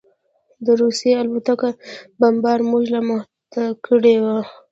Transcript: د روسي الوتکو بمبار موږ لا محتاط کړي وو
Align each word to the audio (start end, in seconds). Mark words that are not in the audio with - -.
د 0.65 0.67
روسي 0.81 1.11
الوتکو 1.21 1.69
بمبار 2.19 2.59
موږ 2.71 2.83
لا 2.93 3.01
محتاط 3.09 3.75
کړي 3.87 4.15
وو 4.23 4.39